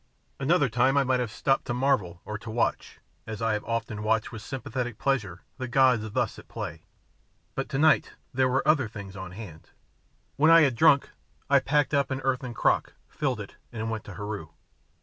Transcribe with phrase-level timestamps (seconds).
[0.39, 4.01] Another time I might have stopped to marvel or to watch, as I have often
[4.01, 6.81] watched with sympathetic pleasure, the gods thus at play;
[7.53, 9.69] but tonight there were other things on hand.
[10.37, 11.11] When I had drunk,
[11.51, 14.49] I picked up an earthen crock, filled it, and went to Heru.